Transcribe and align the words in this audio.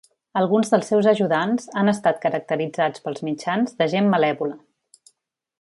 Alguns 0.39 0.71
dels 0.71 0.87
seus 0.91 1.09
ajudants 1.11 1.69
han 1.81 1.93
estat 1.93 2.19
caracteritzats 2.25 3.05
pels 3.07 3.25
mitjans 3.31 3.79
de 3.83 3.91
gent 3.95 4.13
malèvola. 4.15 4.59